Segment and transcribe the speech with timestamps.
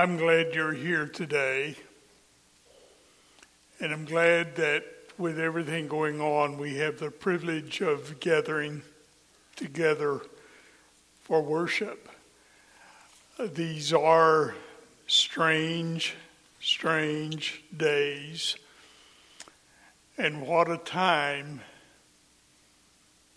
[0.00, 1.76] I'm glad you're here today.
[3.80, 4.82] And I'm glad that
[5.18, 8.80] with everything going on, we have the privilege of gathering
[9.56, 10.22] together
[11.22, 12.08] for worship.
[13.38, 14.54] Uh, these are
[15.06, 16.16] strange,
[16.62, 18.56] strange days.
[20.16, 21.60] And what a time,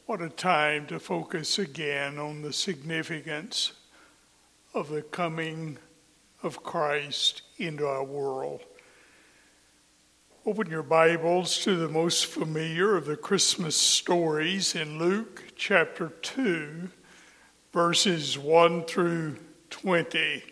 [0.05, 3.73] what a time to focus again on the significance
[4.73, 5.77] of the coming
[6.43, 8.61] of Christ into our world.
[10.45, 16.89] Open your Bibles to the most familiar of the Christmas stories in Luke chapter 2,
[17.71, 19.37] verses 1 through
[19.69, 20.43] 20.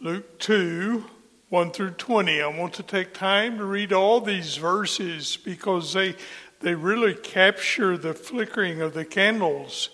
[0.00, 1.04] Luke 2,
[1.48, 2.40] 1 through 20.
[2.40, 6.14] I want to take time to read all these verses because they,
[6.60, 9.90] they really capture the flickering of the candles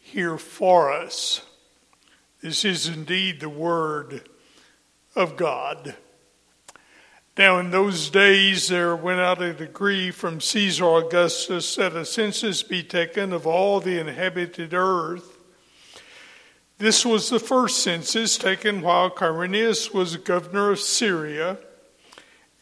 [0.00, 1.42] here for us.
[2.42, 4.28] This is indeed the Word
[5.14, 5.94] of God.
[7.38, 12.64] Now, in those days, there went out a decree from Caesar Augustus that a census
[12.64, 15.38] be taken of all the inhabited earth.
[16.78, 21.58] This was the first census taken while Quirinius was governor of Syria,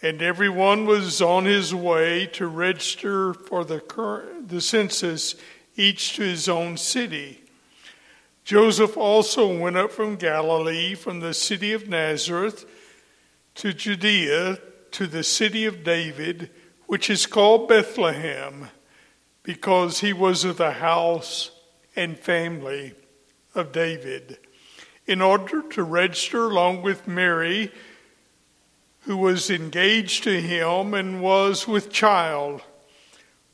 [0.03, 3.83] and everyone was on his way to register for the,
[4.47, 5.37] the census,
[5.75, 7.41] each to his own city.
[8.51, 12.67] Joseph also went up from Galilee, from the city of Nazareth,
[13.55, 14.59] to Judea,
[14.91, 16.51] to the city of David,
[16.89, 18.67] which is called Bethlehem,
[19.45, 21.53] because he was of the house
[21.95, 22.93] and family
[23.55, 24.39] of David,
[25.07, 27.71] in order to register along with Mary,
[29.03, 32.63] who was engaged to him and was with child.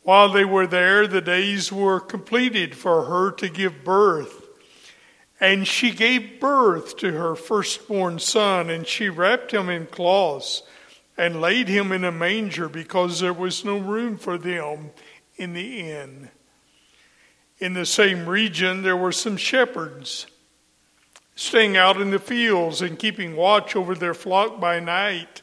[0.04, 4.44] While they were there, the days were completed for her to give birth.
[5.40, 10.62] And she gave birth to her firstborn son, and she wrapped him in cloths
[11.16, 14.90] and laid him in a manger because there was no room for them
[15.36, 16.30] in the inn.
[17.58, 20.26] In the same region, there were some shepherds
[21.34, 25.42] staying out in the fields and keeping watch over their flock by night.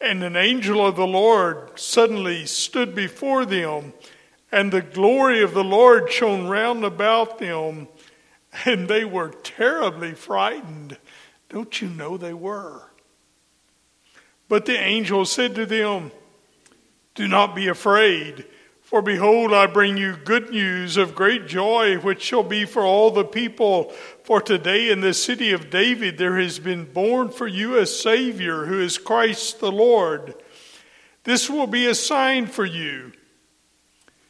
[0.00, 3.92] And an angel of the Lord suddenly stood before them,
[4.52, 7.88] and the glory of the Lord shone round about them
[8.64, 10.98] and they were terribly frightened.
[11.48, 12.90] Don't you know they were?
[14.48, 16.12] But the angel said to them,
[17.14, 18.46] Do not be afraid,
[18.80, 23.10] for behold, I bring you good news of great joy, which shall be for all
[23.10, 23.90] the people.
[24.22, 28.66] For today in the city of David there has been born for you a Savior,
[28.66, 30.36] who is Christ the Lord.
[31.24, 33.10] This will be a sign for you.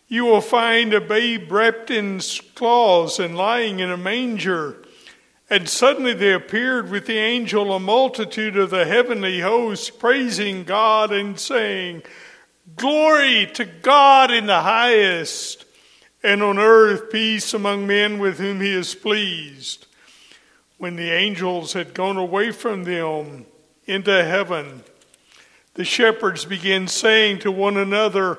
[0.08, 2.20] You will find a babe wrapped in
[2.54, 4.82] cloths and lying in a manger.
[5.50, 11.12] And suddenly there appeared with the angel a multitude of the heavenly hosts, praising God
[11.12, 12.02] and saying,
[12.76, 15.64] Glory to God in the highest,
[16.22, 19.86] and on earth peace among men with whom he is pleased.
[20.78, 23.46] When the angels had gone away from them
[23.86, 24.82] into heaven,
[25.74, 28.38] the shepherds began saying to one another,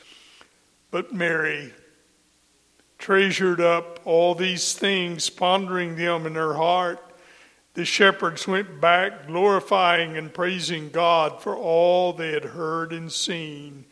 [0.91, 1.73] But Mary
[2.97, 6.99] treasured up all these things, pondering them in her heart.
[7.73, 13.85] The shepherds went back, glorifying and praising God for all they had heard and seen,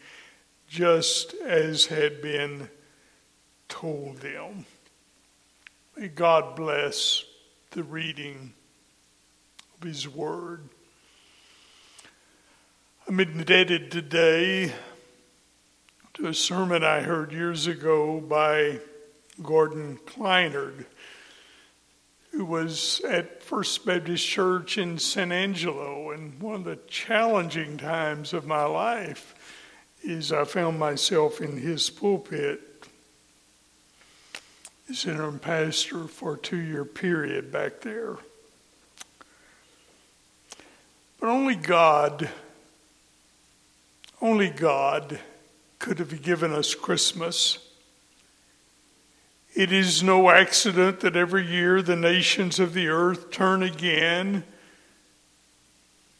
[0.67, 2.69] just as had been
[3.69, 4.65] told them.
[5.95, 7.23] May God bless
[7.71, 8.53] the reading
[9.77, 10.67] of His Word.
[13.07, 14.73] I'm indebted today
[16.19, 18.79] to a sermon I heard years ago by
[19.41, 20.85] Gordon Kleinard,
[22.33, 26.11] who was at First Baptist Church in San Angelo.
[26.11, 29.33] And one of the challenging times of my life
[30.03, 32.85] is I found myself in his pulpit
[34.89, 38.17] as interim pastor for a two year period back there.
[41.21, 42.29] But only God,
[44.21, 45.21] only God
[45.79, 47.57] could have given us Christmas.
[49.55, 54.43] It is no accident that every year the nations of the earth turn again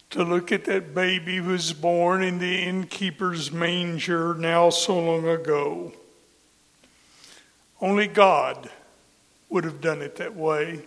[0.10, 5.28] to look at that baby who was born in the innkeeper's manger now so long
[5.28, 5.94] ago.
[7.80, 8.70] Only God
[9.50, 10.82] would have done it that way.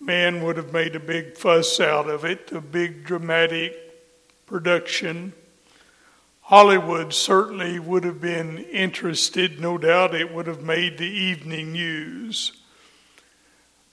[0.00, 3.76] Man would have made a big fuss out of it, a big dramatic
[4.46, 5.32] production.
[6.48, 9.60] Hollywood certainly would have been interested.
[9.60, 12.52] No doubt it would have made the evening news.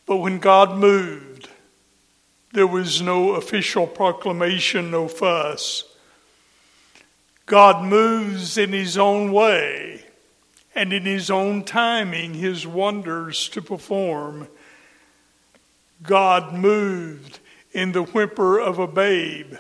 [0.06, 1.50] But when God moved,
[2.54, 5.84] there was no official proclamation, no fuss.
[7.46, 10.06] God moves in His own way
[10.74, 14.48] and in His own timing, His wonders to perform.
[16.02, 17.40] God moved
[17.74, 19.56] in the whimper of a babe,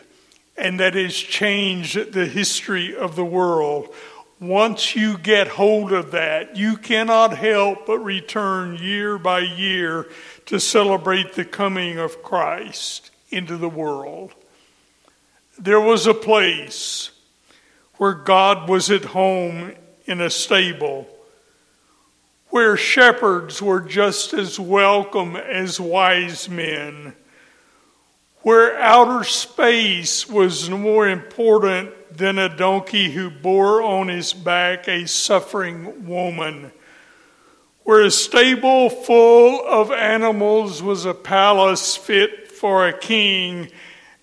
[0.57, 3.93] and that has changed the history of the world.
[4.39, 10.07] Once you get hold of that, you cannot help but return year by year
[10.45, 14.33] to celebrate the coming of Christ into the world.
[15.57, 17.11] There was a place
[17.95, 19.71] where God was at home
[20.05, 21.07] in a stable,
[22.49, 27.13] where shepherds were just as welcome as wise men,
[28.45, 35.07] where outer space was more important than a donkey who bore on his back a
[35.07, 36.71] suffering woman
[37.85, 43.71] where a stable full of animals was a palace fit for a king,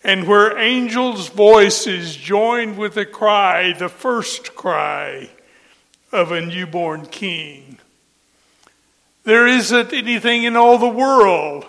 [0.04, 5.28] and where angels' voices joined with the cry, the first cry
[6.12, 7.78] of a newborn king.
[9.24, 11.66] There isn't anything in all the world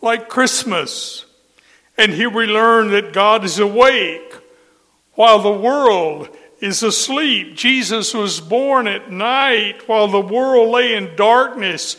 [0.00, 1.25] like Christmas.
[1.98, 4.34] And here we learn that God is awake
[5.14, 6.28] while the world
[6.60, 7.56] is asleep.
[7.56, 11.96] Jesus was born at night while the world lay in darkness.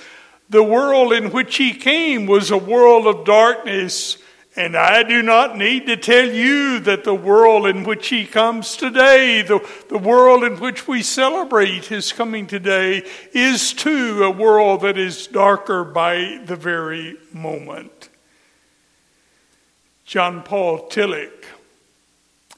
[0.50, 4.18] The world in which he came was a world of darkness.
[4.56, 8.76] And I do not need to tell you that the world in which he comes
[8.76, 9.60] today, the,
[9.90, 13.04] the world in which we celebrate his coming today,
[13.34, 18.10] is too a world that is darker by the very moment.
[20.08, 21.44] John Paul Tillich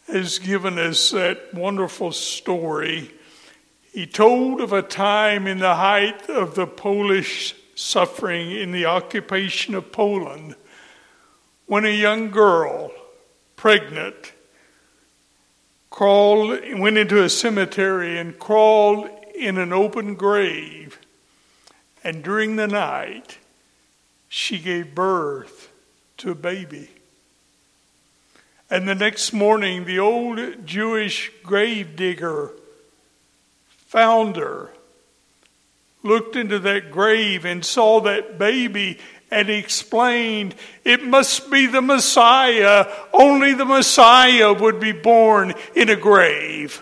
[0.06, 3.10] has given us that wonderful story.
[3.92, 9.74] He told of a time in the height of the Polish suffering in the occupation
[9.74, 10.54] of Poland
[11.66, 12.92] when a young girl,
[13.56, 14.34] pregnant,
[15.90, 21.00] crawled, went into a cemetery and crawled in an open grave.
[22.04, 23.40] And during the night,
[24.28, 25.72] she gave birth
[26.18, 26.90] to a baby.
[28.70, 32.52] And the next morning, the old Jewish grave digger
[33.88, 34.70] found her,
[36.04, 39.00] looked into that grave, and saw that baby
[39.32, 42.86] and explained it must be the Messiah.
[43.12, 46.82] Only the Messiah would be born in a grave.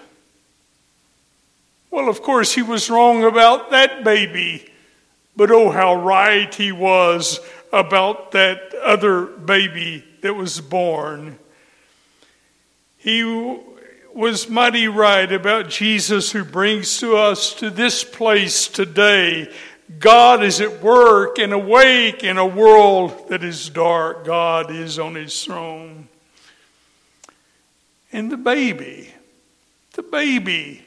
[1.89, 4.69] Well, of course, he was wrong about that baby,
[5.37, 7.39] but oh, how right he was
[7.71, 11.39] about that other baby that was born.
[12.97, 13.23] He
[14.13, 19.53] was mighty right about Jesus who brings to us to this place today.
[19.99, 24.25] God is at work and awake in a world that is dark.
[24.25, 26.09] God is on his throne.
[28.11, 29.13] And the baby,
[29.93, 30.83] the baby,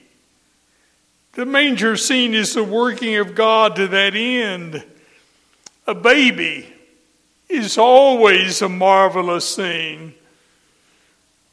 [1.35, 4.85] the manger scene is the working of God to that end.
[5.87, 6.73] A baby
[7.49, 10.15] is always a marvelous thing.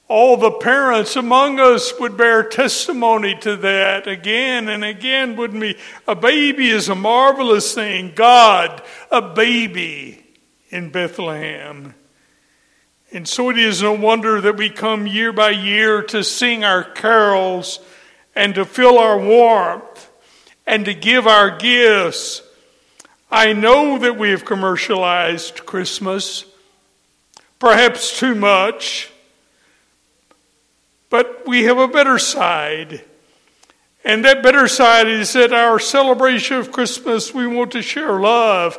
[0.09, 5.77] All the parents among us would bear testimony to that again and again, wouldn't we?
[6.07, 8.13] A baby is a marvelous thing.
[8.15, 10.25] God, a baby
[10.69, 11.93] in Bethlehem.
[13.11, 16.83] And so it is no wonder that we come year by year to sing our
[16.83, 17.79] carols
[18.33, 20.09] and to feel our warmth
[20.65, 22.41] and to give our gifts.
[23.29, 26.45] I know that we have commercialized Christmas,
[27.59, 29.11] perhaps too much.
[31.09, 33.03] But we have a better side.
[34.03, 38.77] And that better side is that our celebration of Christmas, we want to share love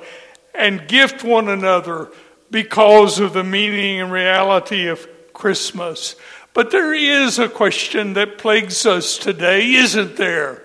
[0.54, 2.11] and gift one another
[2.50, 6.16] because of the meaning and reality of Christmas.
[6.54, 10.64] But there is a question that plagues us today, isn't there?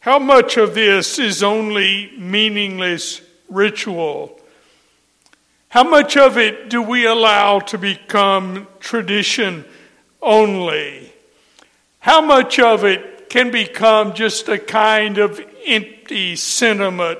[0.00, 4.40] How much of this is only meaningless ritual?
[5.68, 9.64] How much of it do we allow to become tradition
[10.22, 11.12] only.
[11.98, 17.18] How much of it can become just a kind of empty sentiment?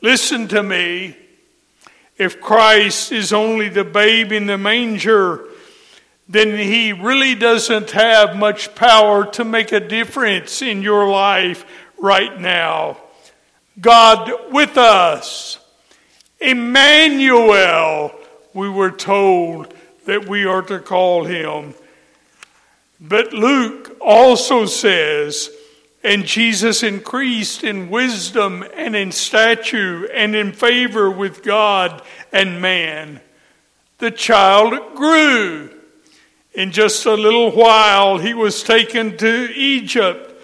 [0.00, 1.16] Listen to me.
[2.18, 5.44] If Christ is only the babe in the manger,
[6.28, 11.64] then he really doesn't have much power to make a difference in your life
[11.98, 12.98] right now.
[13.80, 15.58] God with us.
[16.40, 18.12] Emmanuel,
[18.52, 19.72] we were told
[20.06, 21.74] that we are to call him.
[23.04, 25.50] But Luke also says,
[26.04, 32.00] and Jesus increased in wisdom and in stature and in favor with God
[32.32, 33.20] and man.
[33.98, 35.70] The child grew.
[36.54, 40.40] In just a little while, he was taken to Egypt.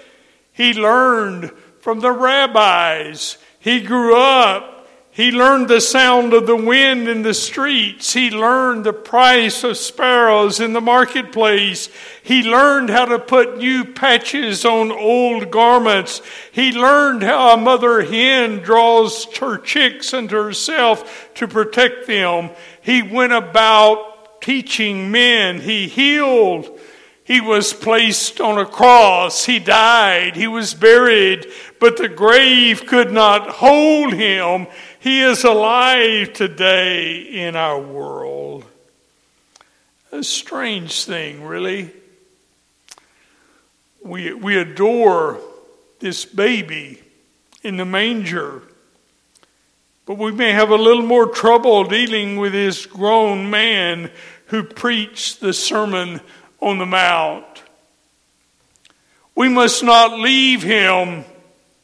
[0.53, 3.39] He learned from the rabbis.
[3.61, 4.78] He grew up
[5.19, 8.13] he learned the sound of the wind in the streets.
[8.13, 11.89] He learned the price of sparrows in the marketplace.
[12.23, 16.23] He learned how to put new patches on old garments.
[16.53, 22.51] He learned how a mother hen draws her chicks into herself to protect them.
[22.81, 25.63] He went about teaching men.
[25.63, 26.79] He healed.
[27.25, 29.45] He was placed on a cross.
[29.45, 30.35] He died.
[30.35, 31.45] He was buried,
[31.79, 34.69] but the grave could not hold him.
[35.09, 38.67] He is alive today in our world.
[40.13, 41.91] A strange thing, really.
[44.05, 45.41] We, we adore
[45.99, 47.01] this baby
[47.63, 48.61] in the manger,
[50.05, 54.11] but we may have a little more trouble dealing with this grown man
[54.49, 56.21] who preached the Sermon
[56.61, 57.63] on the Mount.
[59.35, 61.25] We must not leave him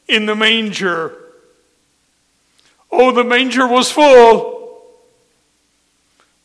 [0.07, 1.24] in the manger
[2.97, 4.55] Oh, the manger was full.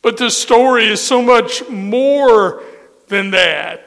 [0.01, 2.63] But the story is so much more
[3.07, 3.85] than that.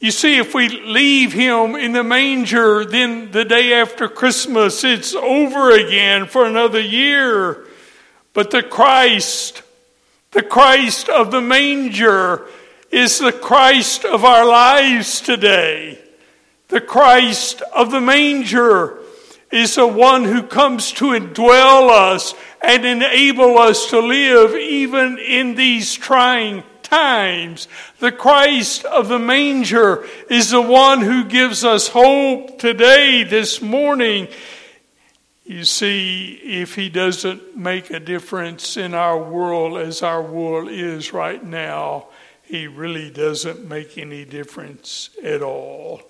[0.00, 5.14] You see, if we leave him in the manger, then the day after Christmas, it's
[5.14, 7.64] over again for another year.
[8.32, 9.62] But the Christ,
[10.32, 12.48] the Christ of the manger,
[12.90, 16.00] is the Christ of our lives today.
[16.66, 18.98] The Christ of the manger
[19.50, 25.54] is the one who comes to indwell us and enable us to live even in
[25.54, 27.68] these trying times.
[27.98, 34.28] The Christ of the manger is the one who gives us hope today, this morning.
[35.44, 41.12] You see, if he doesn't make a difference in our world as our world is
[41.12, 42.06] right now,
[42.44, 46.02] he really doesn't make any difference at all.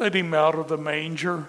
[0.00, 1.46] Let him out of the manger.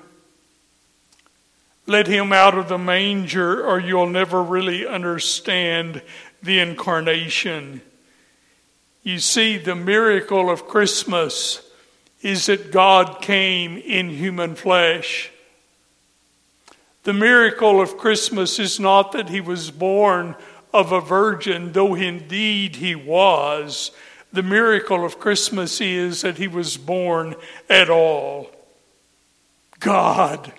[1.88, 6.01] Let him out of the manger, or you'll never really understand
[6.43, 7.81] the incarnation.
[9.03, 11.65] You see, the miracle of Christmas
[12.22, 15.31] is that God came in human flesh.
[17.03, 20.36] The miracle of Christmas is not that he was born
[20.74, 23.91] of a virgin, though indeed he was.
[24.33, 27.35] The miracle of Christmas is that he was born
[27.69, 28.50] at all.
[29.79, 30.53] God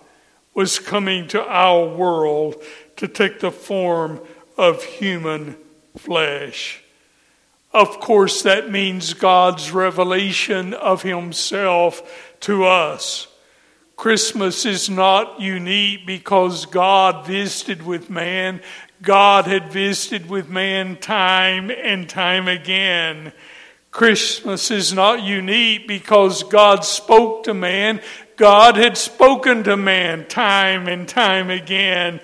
[0.54, 2.62] was coming to our world
[2.96, 4.20] to take the form
[4.58, 5.56] of human
[5.96, 6.82] flesh.
[7.72, 13.28] Of course, that means God's revelation of Himself to us.
[13.96, 18.60] Christmas is not unique because God visited with man.
[19.00, 23.32] God had visited with man time and time again.
[23.92, 28.00] Christmas is not unique because God spoke to man.
[28.36, 32.18] God had spoken to man time and time again.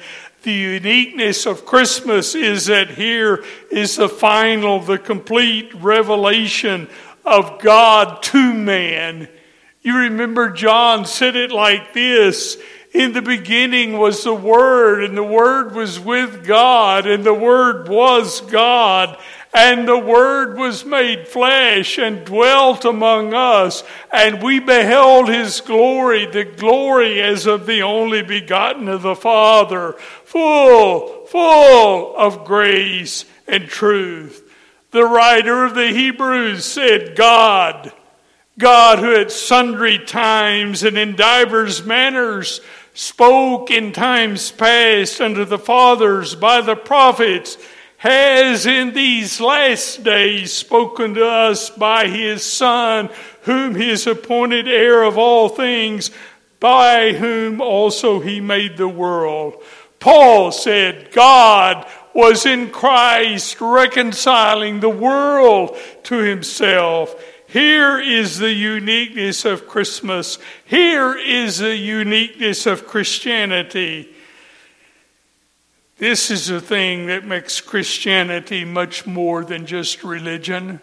[0.44, 6.88] The uniqueness of Christmas is that here is the final, the complete revelation
[7.26, 9.28] of God to man.
[9.82, 12.56] You remember John said it like this
[12.94, 17.90] In the beginning was the Word, and the Word was with God, and the Word
[17.90, 19.18] was God.
[19.54, 26.26] And the Word was made flesh and dwelt among us, and we beheld His glory,
[26.26, 33.66] the glory as of the only begotten of the Father, full, full of grace and
[33.66, 34.44] truth.
[34.90, 37.92] The writer of the Hebrews said, God,
[38.58, 42.60] God who at sundry times and in divers manners
[42.94, 47.56] spoke in times past unto the fathers by the prophets,
[47.98, 53.10] has in these last days spoken to us by his Son,
[53.42, 56.12] whom he has appointed heir of all things,
[56.60, 59.62] by whom also he made the world.
[59.98, 67.20] Paul said, God was in Christ reconciling the world to himself.
[67.48, 70.38] Here is the uniqueness of Christmas.
[70.64, 74.14] Here is the uniqueness of Christianity.
[75.98, 80.78] This is a thing that makes Christianity much more than just religion.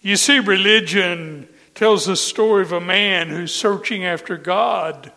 [0.00, 5.12] You see, religion tells the story of a man who's searching after God.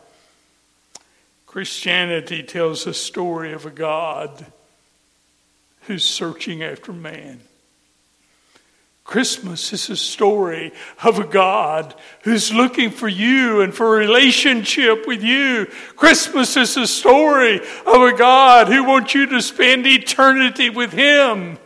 [1.48, 4.46] Christianity tells the story of a God
[5.88, 7.40] who's searching after man.
[9.06, 11.94] Christmas is a story of a God
[12.24, 15.68] who's looking for you and for a relationship with you.
[15.96, 21.60] Christmas is a story of a God who wants you to spend eternity with Him.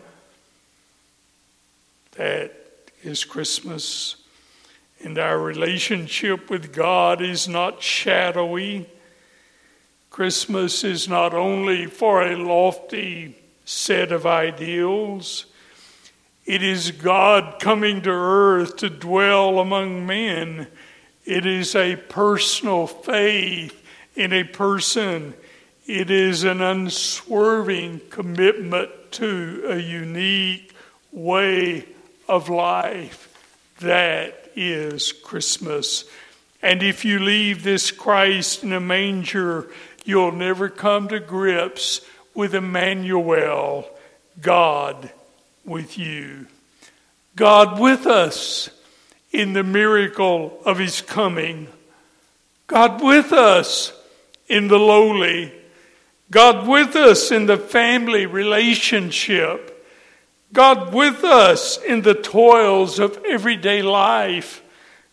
[2.18, 2.54] That
[3.04, 4.18] is Christmas.
[5.02, 8.90] And our relationship with God is not shadowy.
[10.10, 15.46] Christmas is not only for a lofty set of ideals.
[16.50, 20.66] It is God coming to earth to dwell among men.
[21.24, 25.36] It is a personal faith in a person.
[25.86, 30.74] It is an unswerving commitment to a unique
[31.12, 31.86] way
[32.28, 33.28] of life.
[33.82, 36.04] That is Christmas.
[36.64, 39.68] And if you leave this Christ in a manger,
[40.04, 42.02] you'll never come to grips
[42.34, 43.88] with Emmanuel,
[44.42, 45.12] God
[45.66, 46.48] with you.
[47.36, 48.70] God with us
[49.32, 51.68] in the miracle of his coming.
[52.68, 53.94] God with us
[54.48, 55.54] in the lowly.
[56.32, 59.76] God with us in the family relationship.
[60.54, 64.64] God with us in the toils of everyday life.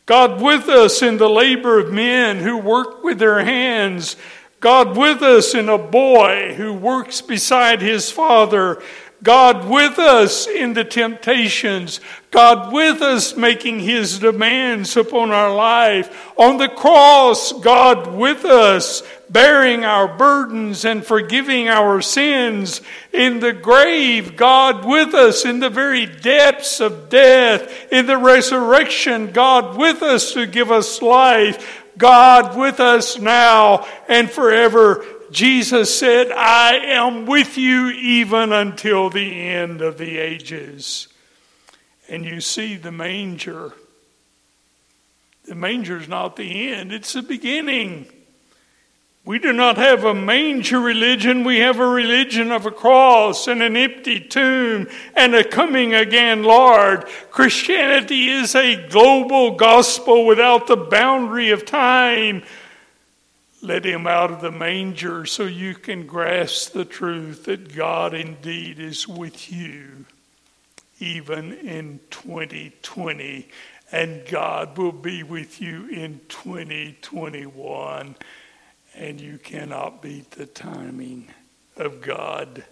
[0.07, 4.17] God with us in the labor of men who work with their hands.
[4.61, 8.83] God with us in a boy who works beside his father
[9.23, 16.33] God with us in the temptations, God with us making his demands upon our life.
[16.37, 22.83] On the cross, God with us bearing our burdens and forgiving our sins.
[23.13, 27.91] In the grave, God with us in the very depths of death.
[27.91, 31.85] In the resurrection, God with us to give us life.
[31.97, 35.05] God with us now and forever.
[35.31, 41.09] Jesus said, I am with you even until the end of the ages.
[42.09, 43.73] And you see the manger.
[45.47, 48.07] The manger is not the end, it's the beginning.
[49.27, 51.43] We do not have a manger religion.
[51.43, 54.87] We have a religion of a cross and an empty tomb
[55.17, 57.07] and a coming again Lord.
[57.33, 62.45] Christianity is a global gospel without the boundary of time.
[63.63, 68.79] Let him out of the manger so you can grasp the truth that God indeed
[68.79, 70.05] is with you,
[71.01, 73.49] even in 2020,
[73.93, 78.17] and God will be with you in 2021
[78.97, 81.29] and you cannot beat the timing
[81.77, 82.65] of God.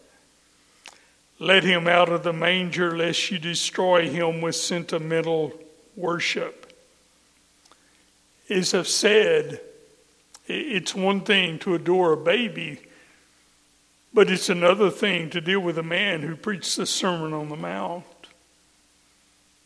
[1.38, 5.52] Let him out of the manger, lest you destroy him with sentimental
[5.96, 6.72] worship.
[8.48, 9.60] As I've said,
[10.46, 12.80] it's one thing to adore a baby,
[14.12, 17.56] but it's another thing to deal with a man who preached the Sermon on the
[17.56, 18.04] Mount.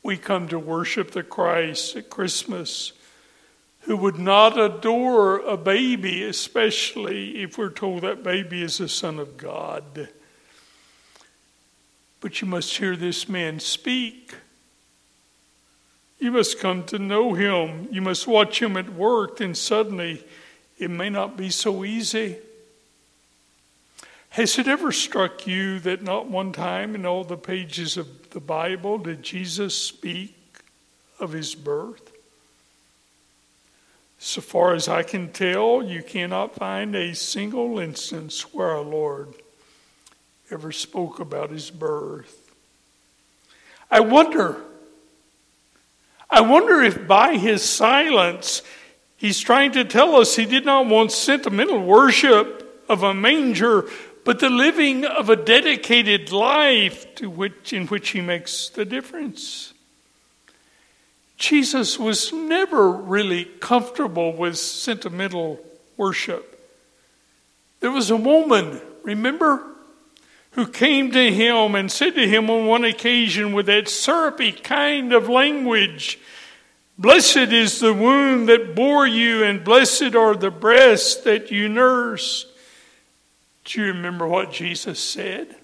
[0.02, 2.92] We come to worship the Christ at Christmas
[3.88, 9.18] who would not adore a baby, especially if we're told that baby is the Son
[9.18, 10.10] of God.
[12.20, 14.34] But you must hear this man speak.
[16.18, 17.88] You must come to know him.
[17.90, 20.22] You must watch him at work, and suddenly
[20.78, 22.36] it may not be so easy.
[24.30, 28.40] Has it ever struck you that not one time in all the pages of the
[28.40, 30.36] Bible did Jesus speak
[31.18, 32.12] of his birth?
[34.18, 39.34] So far as I can tell, you cannot find a single instance where our Lord
[40.50, 42.52] ever spoke about his birth.
[43.90, 44.60] I wonder,
[46.28, 48.62] I wonder if by his silence
[49.18, 53.84] he's trying to tell us he did not want sentimental worship of a manger,
[54.24, 59.74] but the living of a dedicated life to which, in which he makes the difference.
[61.36, 65.60] Jesus was never really comfortable with sentimental
[65.96, 66.54] worship.
[67.80, 69.64] There was a woman, remember,
[70.52, 75.12] who came to him and said to him on one occasion with that syrupy kind
[75.12, 76.18] of language,
[76.98, 82.48] Blessed is the womb that bore you, and blessed are the breasts that you nursed.
[83.64, 85.54] Do you remember what Jesus said?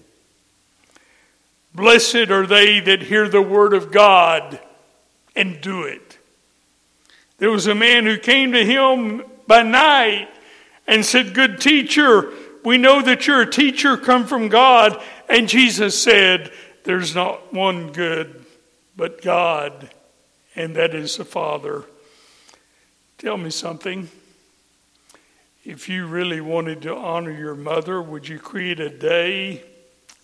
[1.73, 4.61] Blessed are they that hear the word of God
[5.35, 6.17] and do it.
[7.37, 10.29] There was a man who came to him by night
[10.87, 12.31] and said, Good teacher,
[12.63, 14.99] We know that you're a teacher come from God.
[15.27, 16.51] And Jesus said,
[16.83, 18.45] There's not one good
[18.95, 19.89] but God,
[20.55, 21.83] and that is the Father.
[23.17, 24.09] Tell me something.
[25.63, 29.63] If you really wanted to honor your mother, would you create a day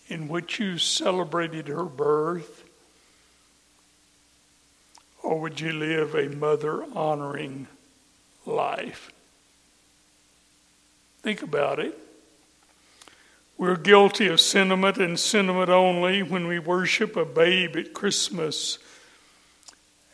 [0.07, 2.63] in which you celebrated her birth?
[5.23, 7.67] Or would you live a mother honoring
[8.45, 9.11] life?
[11.21, 11.97] Think about it.
[13.57, 18.79] We're guilty of sentiment and sentiment only when we worship a babe at Christmas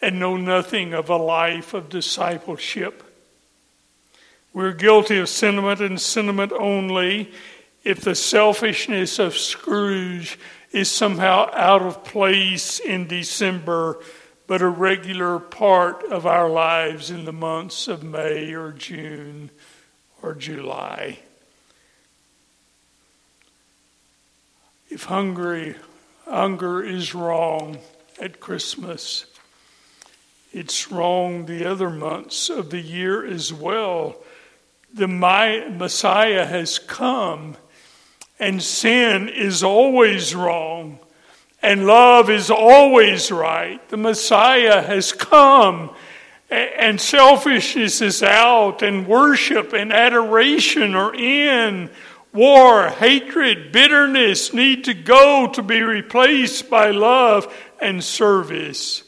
[0.01, 3.03] and know nothing of a life of discipleship.
[4.53, 7.31] We're guilty of sentiment and sentiment only
[7.83, 10.37] if the selfishness of Scrooge
[10.71, 13.99] is somehow out of place in December,
[14.45, 19.51] but a regular part of our lives in the months of May or June
[20.21, 21.19] or July.
[24.89, 25.75] If hungry,
[26.25, 27.77] hunger is wrong
[28.19, 29.25] at Christmas,
[30.57, 34.15] it's wrong the other months of the year as well.
[34.91, 37.55] The Messiah has come,
[38.39, 40.97] and sin is always wrong,
[41.61, 43.87] and love is always right.
[43.89, 45.91] The Messiah has come,
[46.49, 51.91] and selfishness is out, and worship and adoration are in.
[52.33, 59.03] War, hatred, bitterness need to go to be replaced by love and service.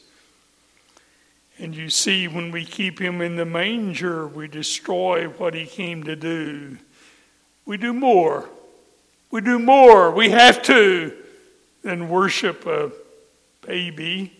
[1.60, 6.04] And you see, when we keep him in the manger, we destroy what he came
[6.04, 6.78] to do.
[7.66, 8.48] We do more.
[9.30, 10.10] We do more.
[10.10, 11.14] We have to
[11.82, 12.90] than worship a
[13.60, 14.32] baby.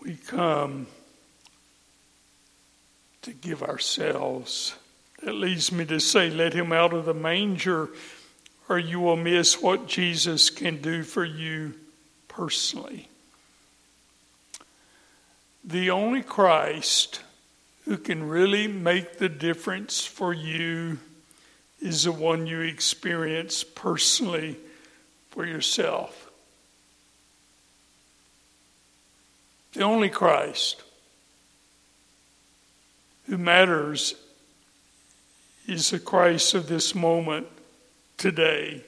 [0.00, 0.86] We come
[3.22, 4.74] to give ourselves.
[5.22, 7.90] That leads me to say, let him out of the manger,
[8.68, 11.74] or you will miss what Jesus can do for you
[12.28, 13.07] personally.
[15.68, 17.20] The only Christ
[17.84, 20.98] who can really make the difference for you
[21.78, 24.56] is the one you experience personally
[25.28, 26.30] for yourself.
[29.74, 30.82] The only Christ
[33.26, 34.14] who matters
[35.66, 37.46] is the Christ of this moment
[38.16, 38.84] today.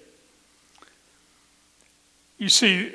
[2.38, 2.90] You see,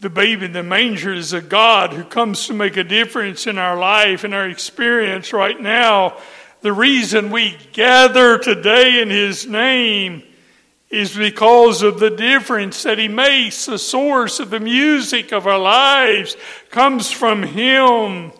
[0.00, 3.56] the baby in the manger is a God who comes to make a difference in
[3.56, 6.18] our life and our experience right now.
[6.60, 10.22] The reason we gather today in His name
[10.90, 13.66] is because of the difference that He makes.
[13.66, 16.36] The source of the music of our lives
[16.70, 18.32] comes from Him.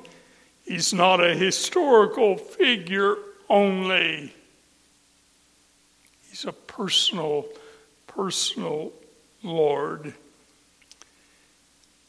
[0.67, 3.17] He's not a historical figure
[3.49, 4.35] only.
[6.29, 7.47] He's a personal,
[8.07, 8.93] personal
[9.43, 10.13] Lord.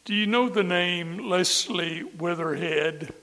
[0.07, 3.13] Do you know the name Leslie Weatherhead?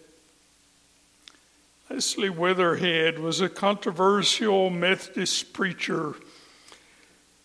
[1.88, 6.14] Leslie Weatherhead was a controversial Methodist preacher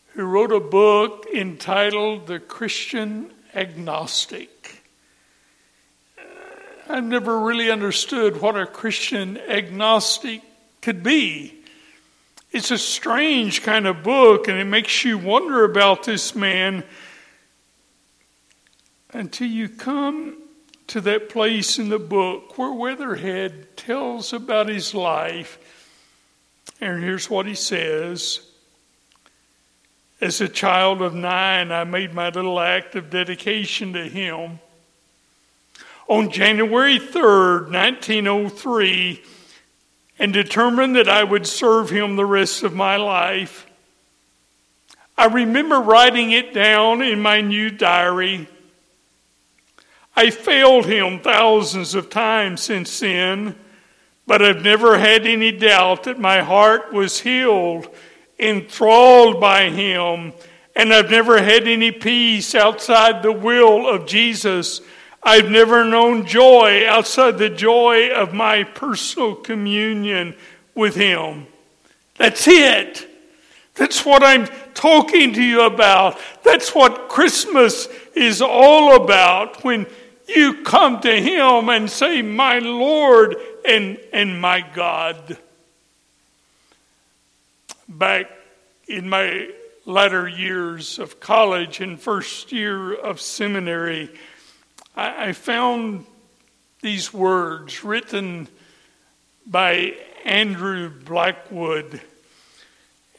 [0.07, 4.83] who wrote a book entitled The Christian Agnostic.
[6.17, 6.23] Uh,
[6.89, 10.41] I've never really understood what a Christian agnostic
[10.81, 11.53] could be.
[12.51, 16.83] It's a strange kind of book, and it makes you wonder about this man
[19.13, 20.37] until you come
[20.87, 25.57] to that place in the book where Weatherhead tells about his life.
[26.81, 28.41] And here's what he says
[30.21, 34.59] As a child of nine, I made my little act of dedication to him.
[36.07, 39.23] On January 3rd, 1903,
[40.17, 43.67] and determined that I would serve him the rest of my life.
[45.15, 48.47] I remember writing it down in my new diary.
[50.19, 53.55] I failed him thousands of times since then,
[54.27, 57.87] but I've never had any doubt that my heart was healed,
[58.37, 60.33] enthralled by him,
[60.75, 64.81] and I've never had any peace outside the will of Jesus
[65.21, 70.35] I've never known joy outside the joy of my personal communion
[70.75, 71.47] with Him.
[72.15, 73.05] That's it.
[73.75, 76.19] That's what I'm talking to you about.
[76.43, 79.85] That's what Christmas is all about when
[80.35, 85.37] you come to Him and say, My Lord and, and my God.
[87.87, 88.29] Back
[88.87, 89.49] in my
[89.85, 94.09] latter years of college and first year of seminary,
[94.95, 96.05] I, I found
[96.81, 98.47] these words written
[99.45, 102.01] by Andrew Blackwood.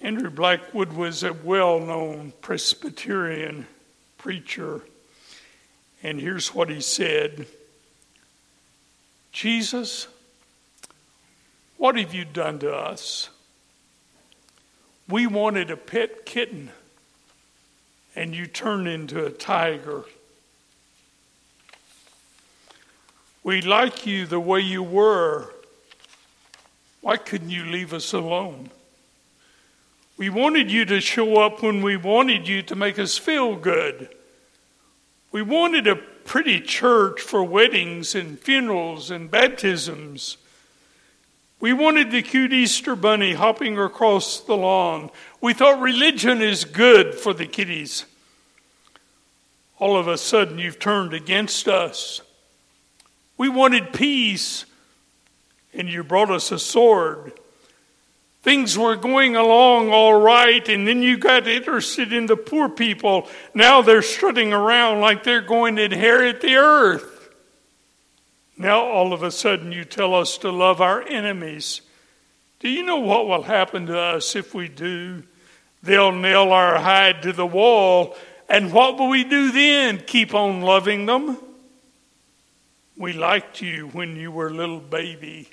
[0.00, 3.66] Andrew Blackwood was a well known Presbyterian
[4.16, 4.82] preacher,
[6.02, 7.46] and here's what he said
[9.32, 10.08] Jesus,
[11.76, 13.30] what have you done to us?
[15.08, 16.70] We wanted a pet kitten,
[18.14, 20.04] and you turned into a tiger.
[23.42, 25.52] We like you the way you were.
[27.00, 28.70] Why couldn't you leave us alone?
[30.18, 34.14] We wanted you to show up when we wanted you to make us feel good.
[35.32, 40.36] We wanted a pretty church for weddings and funerals and baptisms.
[41.60, 45.10] We wanted the cute Easter bunny hopping across the lawn.
[45.40, 48.06] We thought religion is good for the kiddies.
[49.78, 52.22] All of a sudden, you've turned against us.
[53.36, 54.66] We wanted peace,
[55.72, 57.32] and you brought us a sword.
[58.42, 63.28] Things were going along all right, and then you got interested in the poor people.
[63.52, 67.28] Now they're strutting around like they're going to inherit the earth.
[68.56, 71.82] Now all of a sudden you tell us to love our enemies.
[72.60, 75.22] Do you know what will happen to us if we do?
[75.82, 78.16] They'll nail our hide to the wall,
[78.48, 79.98] and what will we do then?
[80.06, 81.36] Keep on loving them?
[82.96, 85.48] We liked you when you were a little baby,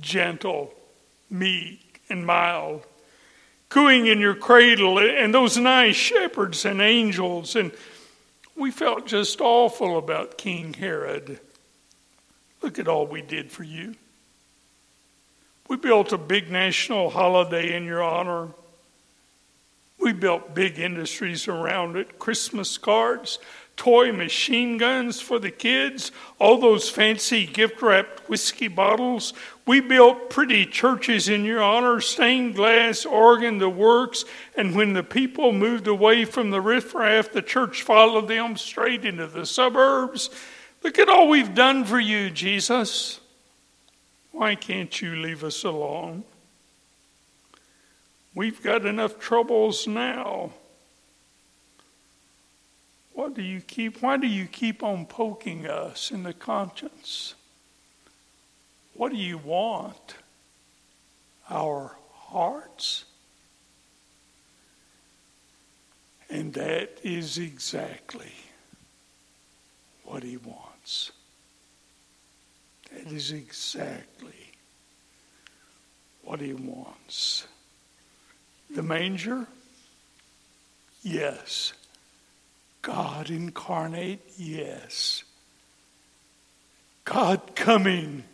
[0.00, 0.72] gentle,
[1.28, 2.86] meek and mild,
[3.68, 7.56] cooing in your cradle, and those nice shepherds and angels.
[7.56, 7.72] And
[8.56, 11.40] we felt just awful about King Herod.
[12.62, 13.94] Look at all we did for you.
[15.68, 18.48] We built a big national holiday in your honor.
[20.00, 23.38] We built big industries around it, Christmas cards,
[23.80, 29.32] toy machine guns for the kids, all those fancy gift wrapped whiskey bottles.
[29.66, 34.26] We built pretty churches in your honor, stained glass, organ, the works.
[34.54, 39.26] And when the people moved away from the riffraff, the church followed them straight into
[39.26, 40.28] the suburbs.
[40.82, 43.18] Look at all we've done for you, Jesus.
[44.30, 46.24] Why can't you leave us alone?
[48.34, 50.50] We've got enough troubles now.
[53.20, 54.00] What do you keep?
[54.00, 57.34] Why do you keep on poking us in the conscience?
[58.94, 60.14] What do you want?
[61.50, 63.04] Our hearts?
[66.30, 68.32] And that is exactly
[70.04, 71.12] what he wants.
[72.90, 74.54] That is exactly
[76.22, 77.46] what he wants.
[78.70, 79.46] The manger?
[81.02, 81.74] Yes.
[82.82, 85.24] God incarnate, yes.
[87.04, 88.24] God coming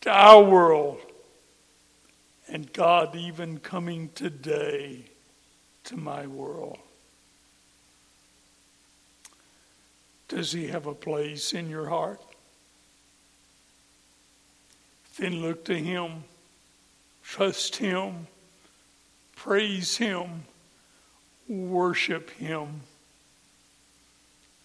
[0.00, 0.98] to our world,
[2.48, 5.04] and God even coming today
[5.84, 6.78] to my world.
[10.28, 12.20] Does he have a place in your heart?
[15.18, 16.24] Then look to him,
[17.24, 18.28] trust him,
[19.34, 20.44] praise him,
[21.48, 22.82] worship him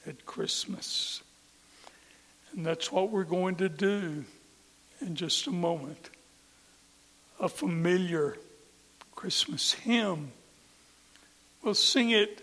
[0.08, 1.22] at Christmas.
[2.52, 4.26] And that's what we're going to do
[5.02, 6.10] in just a moment.
[7.40, 8.38] A familiar
[9.16, 10.32] Christmas hymn.
[11.64, 12.42] We'll sing it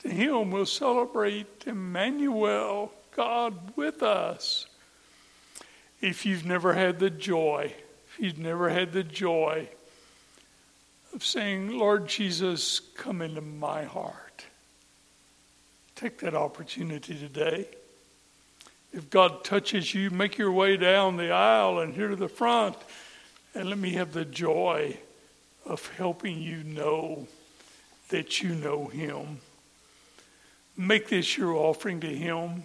[0.00, 0.50] to Him.
[0.50, 4.66] We'll celebrate Emmanuel, God with us.
[6.00, 7.72] If you've never had the joy,
[8.08, 9.68] if you've never had the joy
[11.14, 14.31] of saying, Lord Jesus, come into my heart
[16.02, 17.64] Take that opportunity today.
[18.92, 22.74] If God touches you, make your way down the aisle and here to the front,
[23.54, 24.96] and let me have the joy
[25.64, 27.28] of helping you know
[28.08, 29.38] that you know Him.
[30.76, 32.64] Make this your offering to Him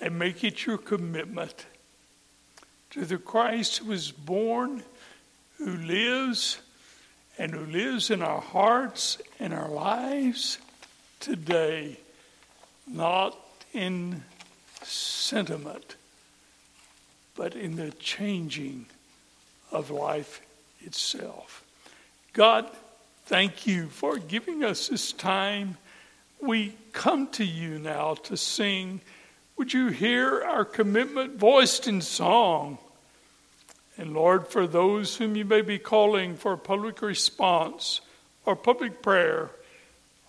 [0.00, 1.66] and make it your commitment
[2.90, 4.84] to the Christ who was born,
[5.58, 6.60] who lives,
[7.38, 10.58] and who lives in our hearts and our lives
[11.18, 11.98] today
[12.86, 13.36] not
[13.72, 14.22] in
[14.82, 15.96] sentiment,
[17.36, 18.86] but in the changing
[19.72, 20.40] of life
[20.80, 21.64] itself.
[22.32, 22.70] God,
[23.26, 25.76] thank you for giving us this time.
[26.40, 29.00] We come to you now to sing.
[29.56, 32.78] Would you hear our commitment voiced in song?
[33.98, 38.02] And Lord, for those whom you may be calling for public response
[38.44, 39.50] or public prayer,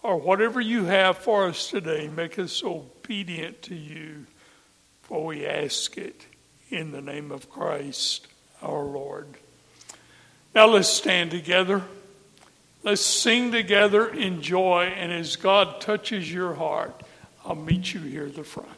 [0.07, 4.25] or whatever you have for us today, make us obedient to you,
[5.01, 6.25] for we ask it
[6.69, 8.25] in the name of Christ
[8.61, 9.27] our Lord.
[10.55, 11.83] Now let's stand together.
[12.83, 17.03] Let's sing together in joy, and as God touches your heart,
[17.45, 18.69] I'll meet you here at the front.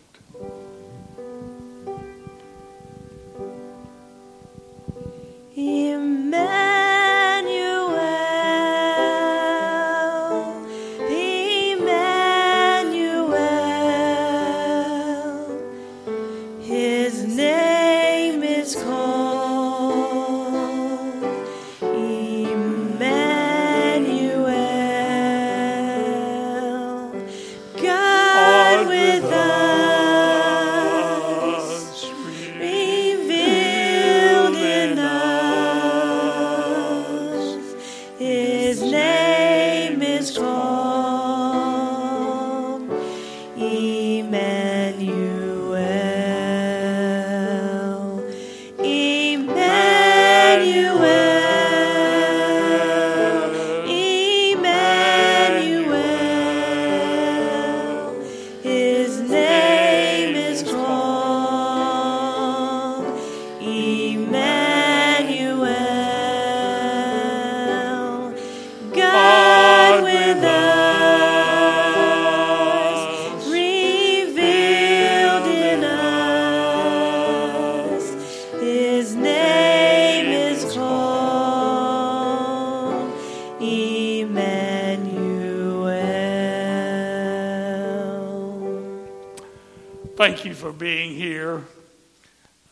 [90.19, 91.63] Thank you for being here.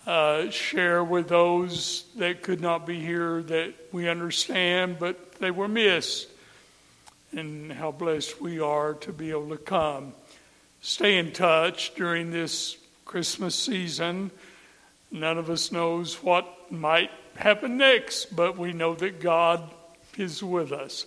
[0.05, 5.69] Uh, share with those that could not be here that we understand, but they were
[5.69, 6.27] missed,
[7.31, 10.11] and how blessed we are to be able to come.
[10.81, 14.29] Stay in touch during this Christmas season.
[15.09, 19.73] None of us knows what might happen next, but we know that God
[20.17, 21.05] is with us.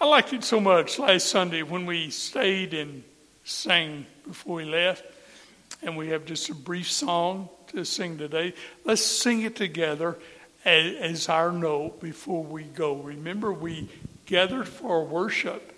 [0.00, 3.04] I liked it so much last Sunday when we stayed and
[3.44, 5.04] sang before we left
[5.82, 8.54] and we have just a brief song to sing today.
[8.84, 10.18] Let's sing it together
[10.64, 12.96] as, our note before we go.
[12.96, 13.88] Remember, we
[14.26, 15.74] gathered for worship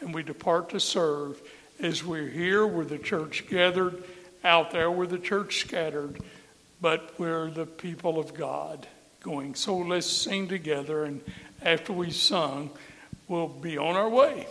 [0.00, 1.40] and we depart to serve.
[1.80, 4.02] As we're here, we're the church gathered.
[4.42, 6.20] Out there, we're the church scattered.
[6.80, 8.86] But we're the people of God
[9.20, 9.54] going.
[9.54, 11.22] So let's sing together, and
[11.62, 12.70] after we've sung,
[13.26, 14.46] we'll be on our way.